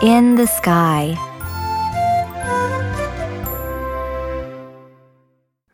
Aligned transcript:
In 0.00 0.36
the 0.36 0.46
sky. 0.46 1.18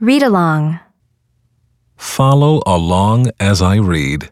Read 0.00 0.22
along. 0.22 0.80
Follow 1.98 2.62
along 2.66 3.26
as 3.38 3.60
I 3.60 3.76
read. 3.76 4.30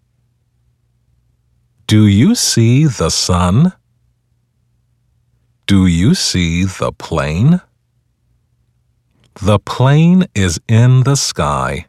Do 1.87 2.07
you 2.07 2.35
see 2.35 2.87
the 2.87 3.11
sun? 3.11 3.75
Do 5.67 5.87
you 5.87 6.15
see 6.15 6.65
the 6.65 6.93
plane? 6.93 7.61
The 9.43 9.59
plane 9.59 10.25
is 10.35 10.59
in 10.69 11.03
the 11.03 11.17
sky. 11.17 11.85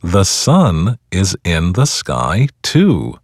The 0.00 0.22
sun 0.22 1.00
is 1.10 1.36
in 1.42 1.72
the 1.72 1.86
sky 1.86 2.46
too. 2.62 3.18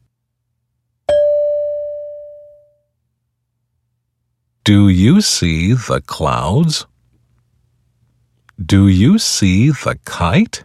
Do 4.65 4.89
you 4.89 5.21
see 5.21 5.73
the 5.73 6.01
clouds? 6.01 6.87
Do 8.65 8.87
you 8.87 9.19
see 9.19 9.71
the 9.71 9.99
kite? 10.05 10.63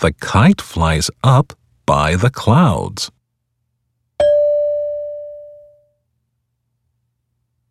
The 0.00 0.12
kite 0.12 0.62
flies 0.62 1.10
up 1.22 1.52
by 1.84 2.16
the 2.16 2.30
clouds. 2.30 3.10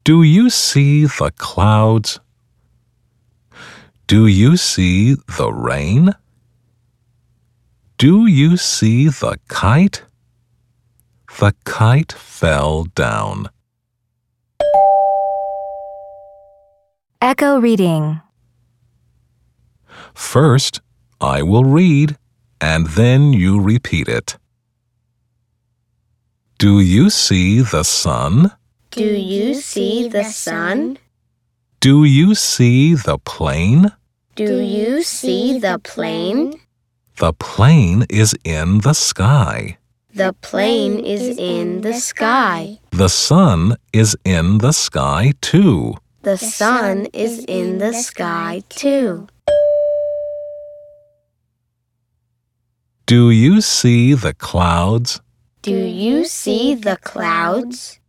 Do 0.04 0.22
you 0.22 0.52
see 0.52 1.06
the 1.06 1.32
clouds? 1.36 2.20
Do 4.06 4.28
you 4.28 4.56
see 4.56 5.16
the 5.36 5.52
rain? 5.52 6.14
Do 7.98 8.28
you 8.28 8.58
see 8.58 9.08
the 9.08 9.40
kite? 9.48 10.04
The 11.40 11.56
kite 11.64 12.12
fell 12.12 12.84
down. 12.84 13.50
Echo 17.24 17.58
reading. 17.58 18.20
First, 20.14 20.82
I 21.22 21.42
will 21.42 21.64
read, 21.64 22.18
and 22.60 22.86
then 23.00 23.32
you 23.32 23.62
repeat 23.62 24.10
it. 24.10 24.36
Do 26.58 26.82
you 26.82 27.10
see 27.10 27.62
the 27.62 27.84
sun? 27.84 28.52
Do 28.92 29.06
you 29.06 29.54
see 29.54 30.10
the 30.10 30.26
sun? 30.26 30.98
Do 31.80 32.04
you 32.04 32.36
see 32.36 32.94
the 32.94 33.18
plane? 33.20 33.94
Do 34.36 34.60
you 34.60 35.02
see 35.02 35.60
the 35.60 35.80
plane? 35.80 36.60
The 37.20 37.32
plane 37.32 38.06
is 38.10 38.36
in 38.44 38.80
the 38.80 38.94
sky. 38.94 39.78
The 40.14 40.34
plane 40.42 41.00
is 41.00 41.38
in 41.40 41.84
the 41.88 41.94
sky. 41.94 42.80
The 42.92 43.08
sun 43.08 43.78
is 43.94 44.18
in 44.26 44.58
the 44.58 44.74
sky 44.74 45.32
too. 45.40 45.96
The 46.24 46.38
sun 46.38 47.08
is 47.12 47.44
in 47.50 47.80
the 47.80 47.92
sky 47.92 48.64
too. 48.70 49.28
Do 53.06 53.30
you 53.30 53.60
see 53.60 54.14
the 54.14 54.34
clouds? 54.34 55.20
Do 55.64 55.76
you 55.76 56.24
see 56.24 56.76
the 56.76 56.96
clouds? 56.96 58.00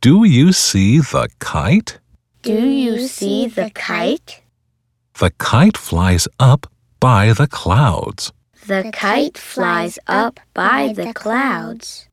Do 0.00 0.22
you 0.22 0.52
see 0.52 1.00
the 1.00 1.26
kite? 1.40 1.98
Do 2.42 2.64
you 2.64 3.08
see 3.08 3.48
the 3.48 3.70
kite? 3.74 4.40
The 5.18 5.32
kite 5.38 5.76
flies 5.76 6.28
up 6.38 6.68
by 7.00 7.32
the 7.32 7.48
clouds. 7.48 8.32
The 8.68 8.92
kite 8.94 9.36
flies 9.36 9.98
up 10.06 10.38
by 10.54 10.92
the 10.94 11.12
clouds. 11.12 12.08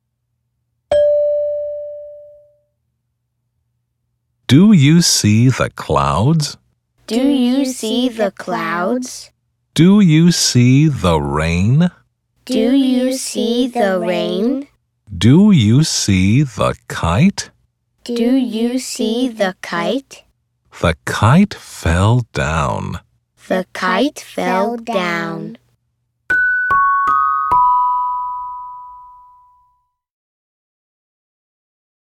Do 4.52 4.74
you 4.74 5.02
see 5.02 5.48
the 5.48 5.70
clouds? 5.70 6.58
Do 7.08 7.26
you 7.26 7.64
see 7.64 8.10
the 8.10 8.32
clouds? 8.32 9.32
Do 9.76 10.02
you 10.02 10.34
see 10.34 10.90
the 10.90 11.22
rain? 11.22 11.90
Do 12.44 12.74
you 12.74 13.14
see 13.14 13.70
the 13.70 13.98
rain? 13.98 14.68
Do 15.08 15.52
you 15.52 15.86
see 15.86 16.44
the 16.44 16.76
kite? 16.90 17.50
Do 18.04 18.36
you 18.36 18.78
see 18.78 19.30
the 19.30 19.56
kite? 19.62 20.26
The 20.82 20.98
kite 21.06 21.54
fell 21.54 22.28
down. 22.34 23.00
The 23.48 23.66
kite 23.72 24.20
fell 24.20 24.76
down. 24.76 25.60